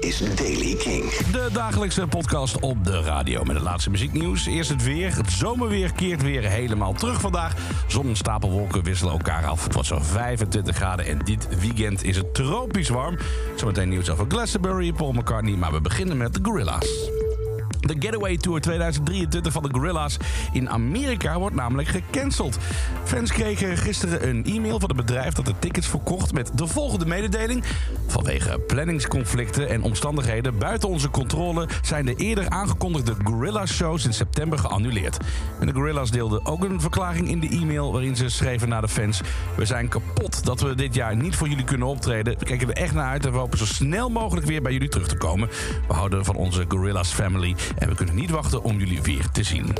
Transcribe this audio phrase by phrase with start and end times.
[0.00, 1.10] Is Daily King.
[1.10, 4.46] De dagelijkse podcast op de radio met het laatste muzieknieuws.
[4.46, 5.16] Eerst het weer.
[5.16, 7.54] Het zomerweer keert weer helemaal terug vandaag.
[7.86, 9.64] Zon en stapelwolken wisselen elkaar af.
[9.64, 13.18] Het wordt zo'n 25 graden en dit weekend is het tropisch warm.
[13.56, 15.56] Zometeen nieuws over Glastonbury, Paul McCartney.
[15.56, 17.21] Maar we beginnen met de Gorilla's.
[17.82, 20.16] De Getaway Tour 2023 van de Gorilla's
[20.52, 22.58] in Amerika wordt namelijk gecanceld.
[23.04, 27.06] Fans kregen gisteren een e-mail van het bedrijf dat de tickets verkocht met de volgende
[27.06, 27.64] mededeling.
[28.06, 35.16] Vanwege planningsconflicten en omstandigheden buiten onze controle zijn de eerder aangekondigde Gorilla-shows in september geannuleerd.
[35.60, 38.88] En de Gorilla's deelden ook een verklaring in de e-mail waarin ze schreven naar de
[38.88, 39.20] fans:
[39.56, 42.38] We zijn kapot dat we dit jaar niet voor jullie kunnen optreden.
[42.38, 44.88] We kijken er echt naar uit en we hopen zo snel mogelijk weer bij jullie
[44.88, 45.48] terug te komen.
[45.88, 49.42] We houden van onze Gorilla's family en we kunnen niet wachten om jullie weer te
[49.42, 49.72] zien.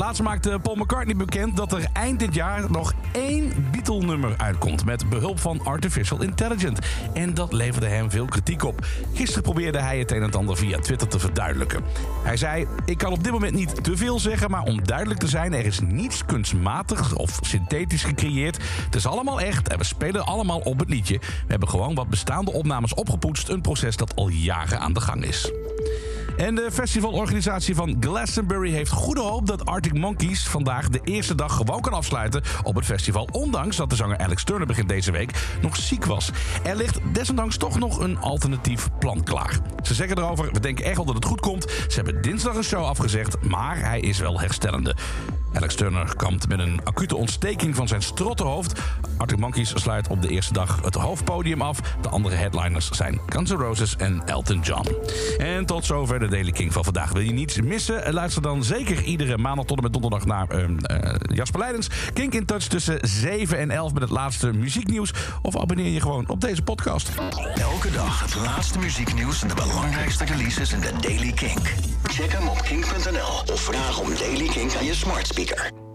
[0.00, 5.08] Laatst maakte Paul McCartney bekend dat er eind dit jaar nog één Beatle-nummer uitkomt met
[5.08, 6.82] behulp van Artificial Intelligence.
[7.14, 8.86] En dat leverde hem veel kritiek op.
[9.14, 11.82] Gisteren probeerde hij het een en ander via Twitter te verduidelijken.
[12.22, 15.28] Hij zei: Ik kan op dit moment niet te veel zeggen, maar om duidelijk te
[15.28, 18.58] zijn, er is niets kunstmatigs of synthetisch gecreëerd.
[18.84, 21.18] Het is allemaal echt en we spelen allemaal op het liedje.
[21.18, 25.24] We hebben gewoon wat bestaande opnames opgepoetst, een proces dat al jaren aan de gang
[25.24, 25.52] is.
[26.40, 31.56] En de festivalorganisatie van Glastonbury heeft goede hoop dat Arctic Monkeys vandaag de eerste dag
[31.56, 33.28] gewoon kan afsluiten op het festival.
[33.32, 36.30] Ondanks dat de zanger Alex Turner begin deze week nog ziek was.
[36.62, 39.58] Er ligt desondanks toch nog een alternatief plan klaar.
[39.82, 41.70] Ze zeggen erover: we denken echt wel dat het goed komt.
[41.88, 44.96] Ze hebben dinsdag een show afgezegd, maar hij is wel herstellende.
[45.52, 48.80] Alex Turner kampt met een acute ontsteking van zijn strottenhoofd.
[49.16, 51.80] Arctic Monkeys sluit op de eerste dag het hoofdpodium af.
[52.00, 54.88] De andere headliners zijn Guns Roses en Elton John.
[55.38, 57.12] En tot zover de Daily King van vandaag.
[57.12, 58.12] Wil je niets missen?
[58.12, 61.88] Luister dan zeker iedere maandag tot en met donderdag naar uh, Jasper Leidens.
[62.12, 65.12] Kink in Touch tussen 7 en 11 met het laatste muzieknieuws.
[65.42, 67.10] Of abonneer je gewoon op deze podcast.
[67.54, 71.58] Elke dag het laatste muzieknieuws en de belangrijkste releases in de Daily King.
[72.02, 75.89] Check hem op kink.nl of vraag om Daily King aan je smart speaker.